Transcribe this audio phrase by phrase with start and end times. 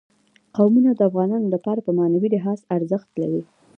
[0.55, 3.41] قومونه د افغانانو لپاره په معنوي لحاظ ارزښت لري.